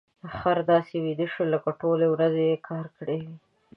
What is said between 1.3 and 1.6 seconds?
شو